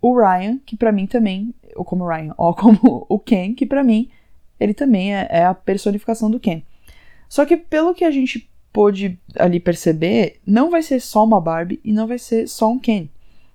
[0.00, 3.64] o Ryan, que para mim também, ou como o Ryan, ou como o Ken, que
[3.64, 4.10] para mim
[4.58, 6.62] ele também é, é, a personificação do Ken.
[7.28, 11.80] Só que pelo que a gente pôde ali perceber, não vai ser só uma Barbie
[11.84, 13.08] e não vai ser só um Ken.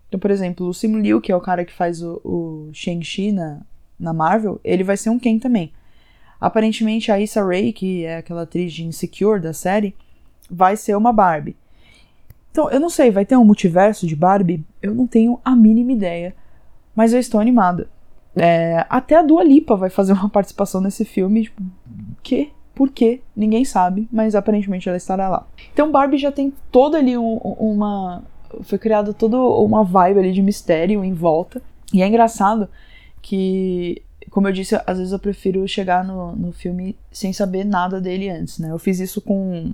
[0.08, 3.32] Então, por exemplo, o Simu Liu, que é o cara que faz o, o Shang-Chi
[3.32, 3.62] na,
[4.00, 5.72] na Marvel, ele vai ser um Ken também.
[6.40, 9.96] Aparentemente, a Issa Rae, que é aquela atriz de Insecure da série,
[10.50, 11.56] vai ser uma Barbie.
[12.52, 14.64] Então, eu não sei, vai ter um multiverso de Barbie?
[14.82, 16.36] Eu não tenho a mínima ideia.
[16.96, 17.90] Mas eu estou animada.
[18.36, 21.44] É, até a Dua Lipa vai fazer uma participação nesse filme.
[21.44, 21.64] Tipo,
[22.22, 22.52] que?
[22.76, 23.22] Por quê?
[23.36, 25.48] Ninguém sabe, mas aparentemente ela estará lá.
[25.72, 28.24] Então Barbie já tem toda ali um, uma.
[28.64, 31.62] Foi criada toda uma vibe ali de mistério em volta.
[31.94, 32.68] E é engraçado
[33.22, 38.02] que, como eu disse, às vezes eu prefiro chegar no, no filme sem saber nada
[38.02, 38.72] dele antes, né?
[38.72, 39.72] Eu fiz isso com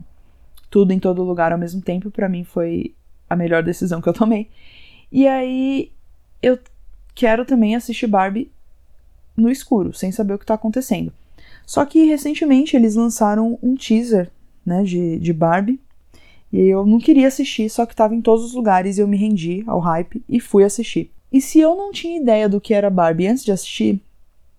[0.69, 2.93] tudo em todo lugar ao mesmo tempo, para mim foi
[3.29, 4.49] a melhor decisão que eu tomei.
[5.11, 5.91] E aí
[6.41, 6.59] eu
[7.15, 8.51] quero também assistir Barbie
[9.35, 11.11] no escuro, sem saber o que tá acontecendo.
[11.69, 14.31] Só que recentemente eles lançaram um teaser,
[14.65, 15.79] né, de, de Barbie.
[16.51, 19.15] E eu não queria assistir, só que tava em todos os lugares e eu me
[19.15, 21.11] rendi ao hype e fui assistir.
[21.31, 24.01] E se eu não tinha ideia do que era Barbie antes de assistir,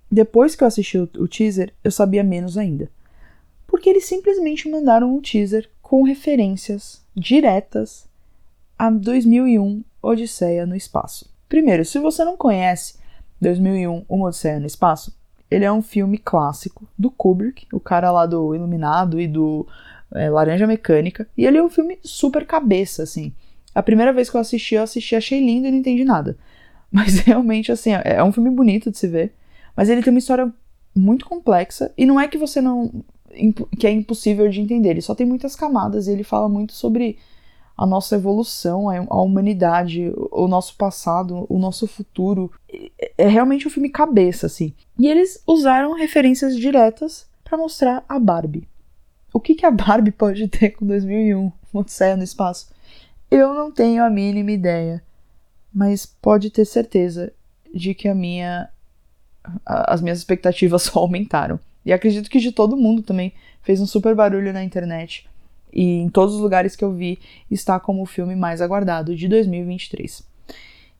[0.08, 2.88] depois que eu assisti o, o teaser, eu sabia menos ainda.
[3.66, 8.08] Porque eles simplesmente mandaram um teaser com referências diretas
[8.78, 11.28] a 2001 Odisseia no Espaço.
[11.48, 12.94] Primeiro, se você não conhece
[13.40, 15.12] 2001 Uma Odisseia no Espaço,
[15.50, 19.66] ele é um filme clássico do Kubrick, o cara lá do Iluminado e do
[20.14, 23.32] é, Laranja Mecânica, e ele é um filme super cabeça, assim.
[23.74, 26.36] A primeira vez que eu assisti, eu assisti, achei lindo e não entendi nada.
[26.90, 29.34] Mas realmente, assim, é, é um filme bonito de se ver.
[29.76, 30.52] Mas ele tem uma história
[30.94, 31.92] muito complexa.
[31.96, 33.04] E não é que você não.
[33.78, 34.90] que é impossível de entender.
[34.90, 37.16] Ele só tem muitas camadas e ele fala muito sobre
[37.80, 42.52] a nossa evolução, a humanidade, o nosso passado, o nosso futuro.
[43.16, 44.74] É realmente um filme cabeça, assim.
[44.98, 48.68] E eles usaram referências diretas para mostrar a Barbie.
[49.32, 52.70] O que, que a Barbie pode ter com 2001, Odisseia no espaço?
[53.30, 55.02] Eu não tenho a mínima ideia
[55.72, 57.32] mas pode ter certeza
[57.72, 58.68] de que a minha
[59.64, 61.58] as minhas expectativas só aumentaram.
[61.84, 65.29] E acredito que de todo mundo também fez um super barulho na internet.
[65.72, 67.18] E em todos os lugares que eu vi
[67.50, 70.22] está como o filme mais aguardado de 2023.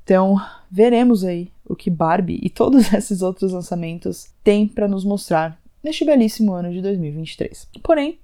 [0.05, 5.61] Então, veremos aí o que Barbie e todos esses outros lançamentos têm para nos mostrar
[5.83, 7.69] neste belíssimo ano de 2023.
[7.83, 8.19] Porém,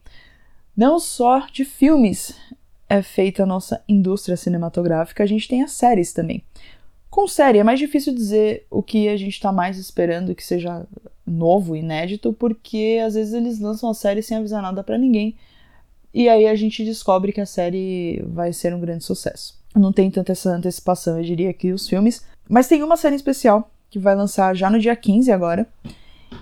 [0.76, 2.34] não só de filmes
[2.88, 6.42] é feita a nossa indústria cinematográfica, a gente tem as séries também.
[7.10, 10.86] Com série é mais difícil dizer o que a gente está mais esperando que seja
[11.26, 15.34] novo, inédito, porque às vezes eles lançam a série sem avisar nada para ninguém.
[16.16, 19.54] E aí a gente descobre que a série vai ser um grande sucesso.
[19.74, 22.24] Não tem tanta essa antecipação, eu diria, que os filmes.
[22.48, 25.68] Mas tem uma série especial que vai lançar já no dia 15 agora,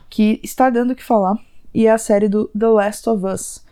[0.08, 1.37] que está dando o que falar,
[1.74, 3.64] e é a série do The Last of Us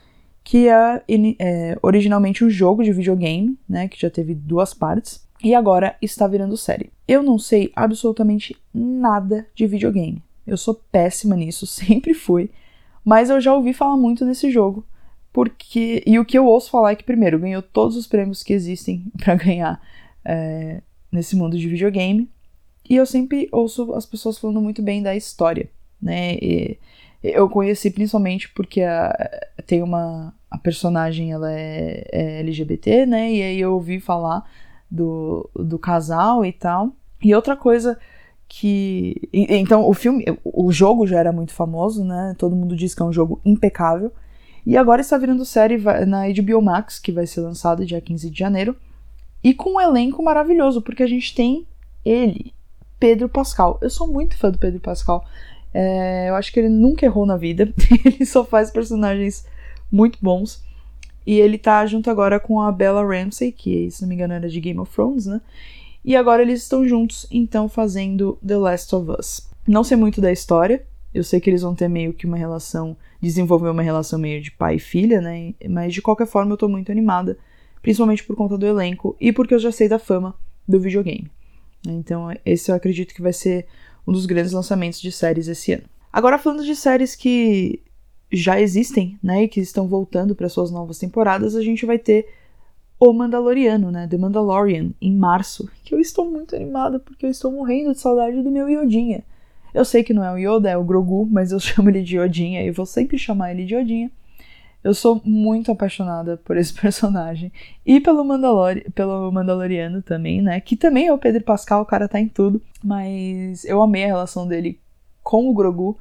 [0.43, 1.03] que é,
[1.38, 6.27] é, originalmente um jogo de videogame, né, que já teve duas partes, e agora está
[6.27, 6.91] virando série.
[7.07, 10.21] Eu não sei absolutamente nada de videogame.
[10.45, 12.51] Eu sou péssima nisso, sempre fui,
[13.05, 14.85] mas eu já ouvi falar muito desse jogo,
[15.33, 18.53] porque e o que eu ouço falar é que primeiro ganhou todos os prêmios que
[18.53, 19.81] existem para ganhar
[20.25, 22.29] é, nesse mundo de videogame,
[22.88, 25.68] e eu sempre ouço as pessoas falando muito bem da história,
[26.01, 26.35] né?
[26.35, 26.79] E,
[27.23, 29.12] eu conheci principalmente porque a,
[29.66, 30.35] tem uma.
[30.51, 33.33] A personagem ela é, é, LGBT, né?
[33.33, 34.45] E aí eu ouvi falar
[34.90, 36.90] do, do casal e tal.
[37.23, 37.99] E outra coisa
[38.49, 39.29] que.
[39.33, 40.25] Então, o filme.
[40.45, 42.35] O jogo já era muito famoso, né?
[42.37, 44.12] Todo mundo diz que é um jogo impecável.
[44.64, 48.38] E agora está virando série na HBO Max, que vai ser lançada dia 15 de
[48.38, 48.77] janeiro.
[49.42, 51.66] E com um elenco maravilhoso, porque a gente tem
[52.05, 52.55] ele,
[52.98, 53.79] Pedro Pascal.
[53.83, 55.25] Eu sou muito fã do Pedro Pascal.
[55.75, 57.72] É, eu acho que ele nunca errou na vida.
[58.05, 59.44] ele só faz personagens
[59.90, 60.62] muito bons.
[61.27, 64.48] E ele tá junto agora com a Bella Ramsey, que, se não me engano, era
[64.48, 65.40] de Game of Thrones, né?
[66.05, 69.48] E agora eles estão juntos, então, fazendo The Last of Us.
[69.66, 70.85] Não sei muito da história.
[71.14, 72.96] Eu sei que eles vão ter meio que uma relação.
[73.20, 75.55] Desenvolver uma relação meio de pai e filha, né?
[75.68, 77.38] Mas de qualquer forma eu tô muito animada.
[77.81, 80.35] Principalmente por conta do elenco e porque eu já sei da fama
[80.66, 81.31] do videogame.
[81.87, 83.66] Então, esse eu acredito que vai ser
[84.07, 85.85] um dos grandes lançamentos de séries esse ano.
[86.12, 87.83] Agora falando de séries que
[88.31, 92.27] já existem, né, e que estão voltando para suas novas temporadas, a gente vai ter
[92.98, 97.51] O Mandaloriano, né, The Mandalorian, em março, que eu estou muito animada porque eu estou
[97.51, 99.25] morrendo de saudade do meu Yodinha.
[99.75, 102.17] Eu sei que não é o Yoda, é o Grogu, mas eu chamo ele de
[102.17, 104.11] Yodinha e vou sempre chamar ele de Yodinha.
[104.83, 107.53] Eu sou muito apaixonada por esse personagem.
[107.87, 110.61] E pelo, Mandalori pelo Mandaloriano também, né?
[110.61, 112.61] Que também é o Pedro Pascal, o cara tá em tudo.
[112.83, 114.79] Mas eu amei a relação dele
[115.23, 115.99] com o Grogu.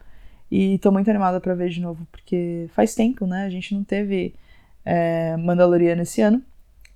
[0.49, 3.45] E tô muito animada para ver de novo, porque faz tempo, né?
[3.45, 4.33] A gente não teve
[4.83, 6.41] é, Mandaloriano esse ano.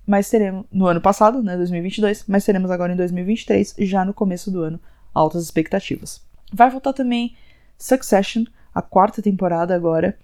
[0.06, 0.66] Mas teremos.
[0.70, 1.56] No ano passado, né?
[1.56, 2.24] 2022.
[2.28, 4.80] Mas teremos agora em 2023, já no começo do ano.
[5.14, 6.25] Altas expectativas.
[6.52, 7.36] Vai voltar também
[7.78, 8.44] Succession,
[8.74, 10.16] a quarta temporada agora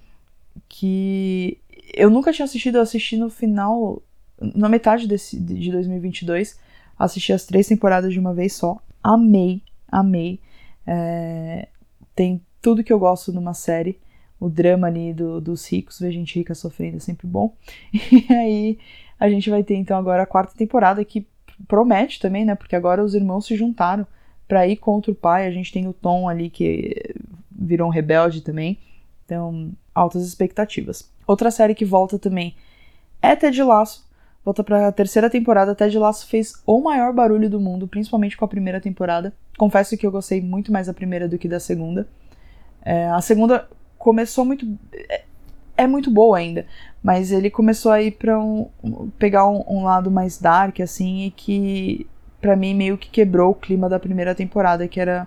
[0.69, 1.59] que
[1.95, 4.03] eu nunca tinha assistido, eu assisti no final,
[4.41, 6.59] na metade desse, de 2022,
[6.99, 10.41] assisti as três temporadas de uma vez só, amei, amei.
[10.87, 11.69] É,
[12.15, 13.99] tem tudo que eu gosto numa série.
[14.39, 17.55] O drama ali do, dos ricos, ver gente rica sofrendo é sempre bom.
[17.93, 18.79] E aí
[19.19, 21.27] a gente vai ter então agora a quarta temporada que
[21.69, 22.55] promete também, né?
[22.57, 24.07] Porque agora os irmãos se juntaram
[24.53, 25.47] para ir contra o pai.
[25.47, 27.15] A gente tem o Tom ali que
[27.51, 28.79] virou um rebelde também.
[29.25, 31.11] Então, altas expectativas.
[31.27, 32.55] Outra série que volta também
[33.23, 34.07] é Ted Laço.
[34.45, 35.75] Volta para a terceira temporada.
[35.75, 39.33] Ted Laço fez o maior barulho do mundo, principalmente com a primeira temporada.
[39.57, 42.07] Confesso que eu gostei muito mais da primeira do que da segunda.
[42.85, 44.67] É, a segunda começou muito.
[44.93, 45.23] É,
[45.79, 46.67] é, muito boa ainda,
[47.03, 48.69] mas ele começou a ir pra um.
[49.19, 52.07] pegar um, um lado mais dark, assim, e que
[52.43, 55.27] para mim meio que quebrou o clima da primeira temporada, que era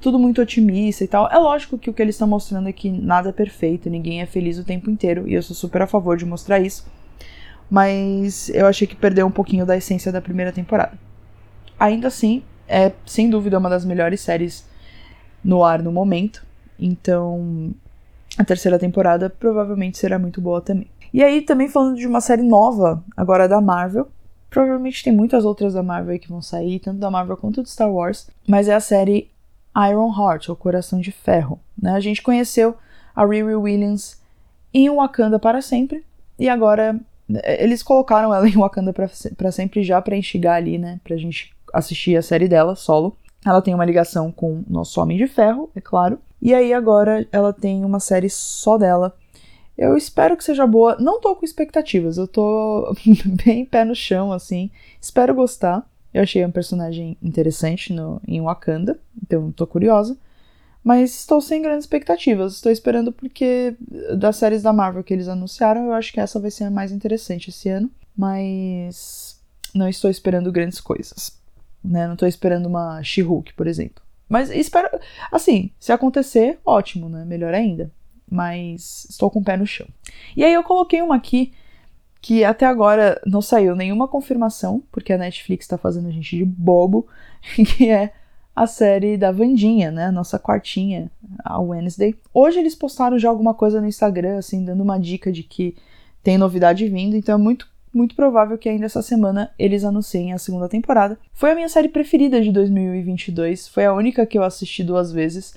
[0.00, 1.30] tudo muito otimista e tal.
[1.30, 4.26] É lógico que o que eles estão mostrando é que nada é perfeito, ninguém é
[4.26, 6.84] feliz o tempo inteiro, e eu sou super a favor de mostrar isso.
[7.70, 10.98] Mas eu achei que perdeu um pouquinho da essência da primeira temporada.
[11.78, 14.68] Ainda assim, é sem dúvida uma das melhores séries
[15.44, 16.44] no ar no momento.
[16.78, 17.72] Então,
[18.36, 20.88] a terceira temporada provavelmente será muito boa também.
[21.12, 24.08] E aí, também falando de uma série nova, agora da Marvel,
[24.50, 27.90] Provavelmente tem muitas outras da Marvel que vão sair, tanto da Marvel quanto de Star
[27.90, 29.30] Wars, mas é a série
[29.88, 31.60] Iron Heart, ou Coração de Ferro.
[31.80, 31.92] Né?
[31.92, 32.76] A gente conheceu
[33.14, 34.20] a Riri Williams
[34.74, 36.04] em Wakanda para sempre,
[36.38, 36.98] e agora
[37.32, 41.54] eh, eles colocaram ela em Wakanda para sempre já para instigar ali, né, pra gente
[41.72, 43.16] assistir a série dela solo.
[43.46, 46.18] Ela tem uma ligação com nosso Homem de Ferro, é claro.
[46.42, 49.14] E aí agora ela tem uma série só dela
[49.80, 50.96] eu espero que seja boa.
[51.00, 52.94] Não tô com expectativas, eu tô
[53.44, 54.70] bem pé no chão, assim.
[55.00, 55.88] Espero gostar.
[56.12, 60.18] Eu achei um personagem interessante no, em Wakanda, então tô curiosa.
[60.84, 62.54] Mas estou sem grandes expectativas.
[62.54, 63.74] Estou esperando porque
[64.18, 66.92] das séries da Marvel que eles anunciaram, eu acho que essa vai ser a mais
[66.92, 67.90] interessante esse ano.
[68.14, 69.40] Mas
[69.74, 71.40] não estou esperando grandes coisas.
[71.82, 72.06] Né?
[72.06, 74.02] Não estou esperando uma She-Hulk, por exemplo.
[74.28, 74.90] Mas espero.
[75.32, 77.24] Assim, se acontecer, ótimo, né?
[77.24, 77.90] Melhor ainda
[78.30, 79.86] mas estou com o pé no chão.
[80.36, 81.52] E aí eu coloquei uma aqui
[82.20, 86.44] que até agora não saiu nenhuma confirmação, porque a Netflix está fazendo a gente de
[86.44, 87.06] bobo,
[87.76, 88.12] que é
[88.54, 90.10] a série da Vandinha, né?
[90.10, 91.10] Nossa quartinha,
[91.42, 92.14] a Wednesday.
[92.32, 95.76] Hoje eles postaram já alguma coisa no Instagram, assim, dando uma dica de que
[96.22, 100.38] tem novidade vindo, então é muito, muito provável que ainda essa semana eles anunciem a
[100.38, 101.18] segunda temporada.
[101.32, 105.54] Foi a minha série preferida de 2022, foi a única que eu assisti duas vezes.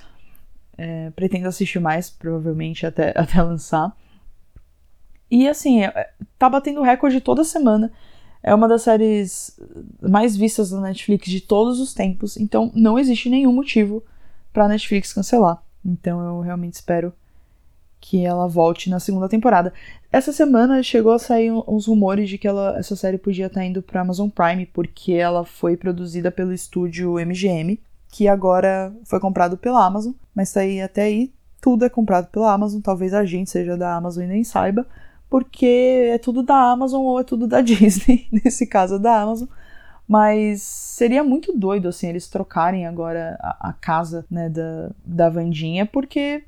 [0.76, 3.96] É, pretendo assistir mais, provavelmente, até, até lançar.
[5.30, 7.92] E assim, é, tá batendo recorde toda semana.
[8.42, 9.58] É uma das séries
[10.02, 12.36] mais vistas da Netflix de todos os tempos.
[12.36, 14.02] Então não existe nenhum motivo
[14.52, 15.62] pra Netflix cancelar.
[15.84, 17.12] Então eu realmente espero
[18.00, 19.72] que ela volte na segunda temporada.
[20.12, 23.82] Essa semana chegou a sair uns rumores de que ela, essa série podia estar indo
[23.82, 27.80] para Amazon Prime, porque ela foi produzida pelo estúdio MGM,
[28.14, 32.52] que agora foi comprado pela Amazon, mas tá aí até aí tudo é comprado pela
[32.52, 34.86] Amazon, talvez a gente seja da Amazon e nem saiba,
[35.28, 39.48] porque é tudo da Amazon ou é tudo da Disney, nesse caso é da Amazon.
[40.06, 45.84] Mas seria muito doido, assim, eles trocarem agora a, a casa, né, da, da Vandinha,
[45.84, 46.44] porque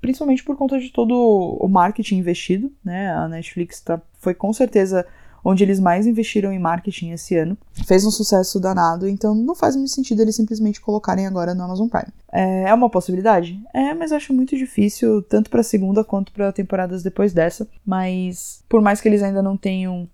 [0.00, 1.14] principalmente por conta de todo
[1.60, 3.12] o marketing investido, né?
[3.12, 5.06] A Netflix tá, foi com certeza
[5.44, 7.56] onde eles mais investiram em marketing esse ano.
[7.86, 11.88] Fez um sucesso danado, então não faz muito sentido eles simplesmente colocarem agora no Amazon
[11.88, 12.12] Prime.
[12.32, 13.60] É, é uma possibilidade?
[13.74, 17.68] É, mas acho muito difícil, tanto para a segunda quanto para temporadas depois dessa.
[17.84, 20.08] Mas por mais que eles ainda não tenham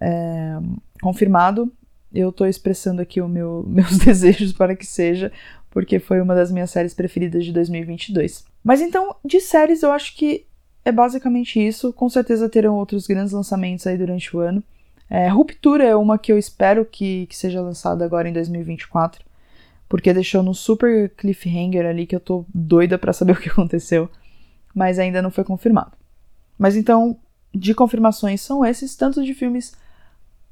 [0.00, 0.58] é,
[1.02, 1.70] confirmado,
[2.12, 5.30] eu tô expressando aqui os meu, meus desejos para que seja,
[5.70, 8.44] porque foi uma das minhas séries preferidas de 2022.
[8.62, 10.46] Mas então, de séries, eu acho que
[10.84, 11.92] é basicamente isso.
[11.92, 14.62] Com certeza terão outros grandes lançamentos aí durante o ano.
[15.08, 19.24] É, Ruptura é uma que eu espero que, que seja lançada agora em 2024,
[19.88, 24.10] porque deixou no super cliffhanger ali que eu tô doida para saber o que aconteceu,
[24.74, 25.92] mas ainda não foi confirmado.
[26.58, 27.18] Mas então,
[27.54, 29.74] de confirmações são esses, tanto de filmes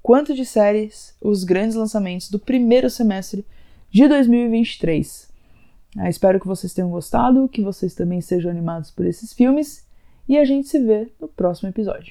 [0.03, 3.47] quanto de séries, os grandes lançamentos do primeiro semestre
[3.91, 5.31] de 2023.
[5.99, 9.85] Ah, espero que vocês tenham gostado, que vocês também sejam animados por esses filmes
[10.29, 12.01] e a gente se vê no próximo episódio.